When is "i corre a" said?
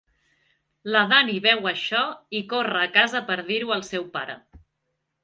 2.39-2.89